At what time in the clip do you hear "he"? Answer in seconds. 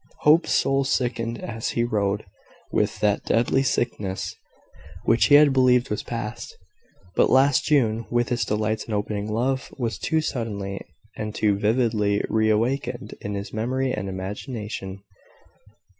1.69-1.83, 5.25-5.35